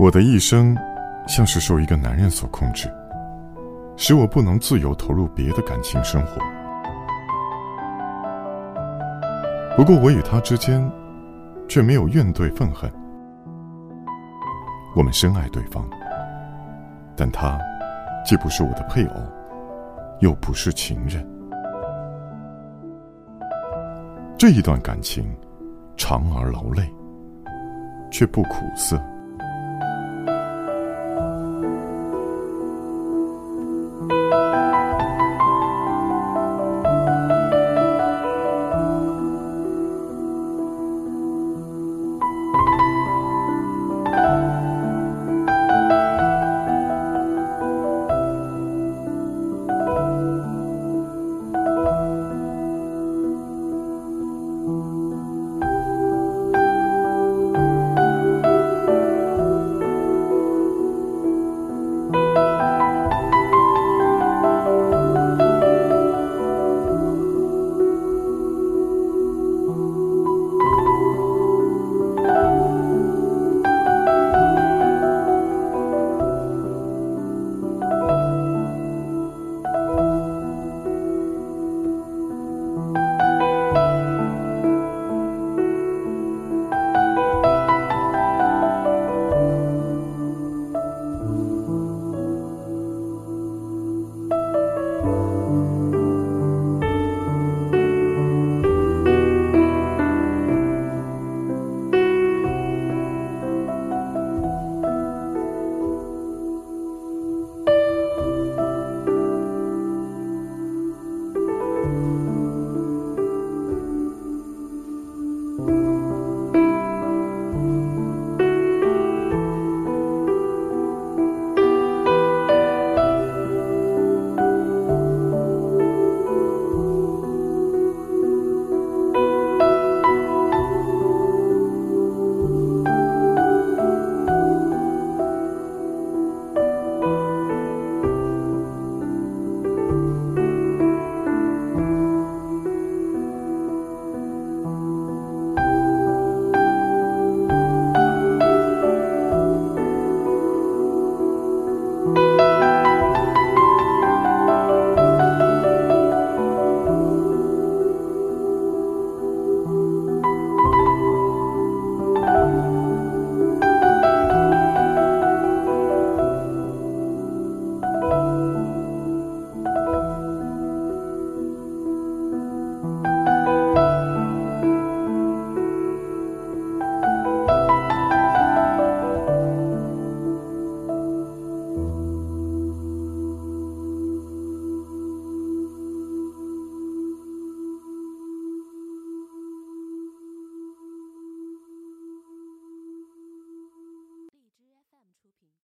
[0.00, 0.74] 我的一生
[1.28, 2.90] 像是受一个男人所控制
[3.98, 6.40] 使我不能自由投入别的感情生活。
[9.76, 10.90] 不过我与他之间
[11.68, 12.90] 却没有怨怼愤恨。
[14.96, 15.86] 我们深爱对方
[17.14, 17.58] 但他
[18.24, 19.20] 既不是我的配偶
[20.20, 21.22] 又不是情人。
[24.38, 25.30] 这一段感情
[25.98, 26.90] 长而劳累
[28.10, 28.98] 却不苦涩。